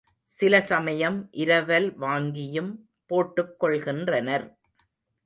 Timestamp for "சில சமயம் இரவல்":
0.31-1.87